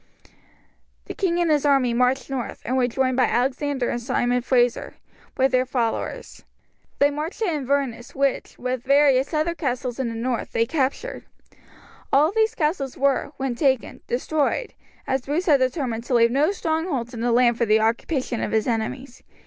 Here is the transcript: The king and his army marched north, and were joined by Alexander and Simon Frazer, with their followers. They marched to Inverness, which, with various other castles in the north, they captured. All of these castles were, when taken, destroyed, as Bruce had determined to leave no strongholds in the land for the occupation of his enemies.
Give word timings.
The 1.05 1.13
king 1.13 1.39
and 1.39 1.51
his 1.51 1.63
army 1.63 1.93
marched 1.93 2.27
north, 2.27 2.63
and 2.65 2.75
were 2.75 2.87
joined 2.87 3.17
by 3.17 3.25
Alexander 3.27 3.87
and 3.91 4.01
Simon 4.01 4.41
Frazer, 4.41 4.95
with 5.37 5.51
their 5.51 5.63
followers. 5.67 6.43
They 6.97 7.11
marched 7.11 7.37
to 7.41 7.45
Inverness, 7.45 8.15
which, 8.15 8.57
with 8.57 8.81
various 8.81 9.31
other 9.31 9.53
castles 9.53 9.99
in 9.99 10.09
the 10.09 10.15
north, 10.15 10.53
they 10.53 10.65
captured. 10.65 11.25
All 12.11 12.29
of 12.29 12.35
these 12.35 12.55
castles 12.55 12.97
were, 12.97 13.31
when 13.37 13.53
taken, 13.53 14.01
destroyed, 14.07 14.73
as 15.05 15.21
Bruce 15.27 15.45
had 15.45 15.59
determined 15.59 16.03
to 16.05 16.15
leave 16.15 16.31
no 16.31 16.51
strongholds 16.51 17.13
in 17.13 17.21
the 17.21 17.31
land 17.31 17.59
for 17.59 17.67
the 17.67 17.79
occupation 17.81 18.41
of 18.41 18.53
his 18.53 18.65
enemies. 18.65 19.21